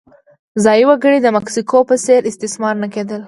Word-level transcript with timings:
ځايي 0.63 0.83
وګړي 0.87 1.19
د 1.21 1.27
مکسیکو 1.37 1.79
په 1.89 1.95
څېر 2.05 2.21
استثمار 2.29 2.75
نه 2.83 2.87
کېدل. 2.93 3.19